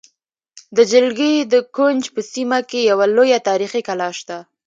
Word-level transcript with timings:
د 0.77 0.79
جلگې 0.91 1.33
د 1.53 1.55
کونج 1.75 2.03
په 2.13 2.21
سیمه 2.31 2.59
کې 2.69 2.79
یوه 2.91 3.05
لویه 3.15 3.39
تاریخې 3.49 3.81
کلا 3.87 4.09
شته 4.19 4.37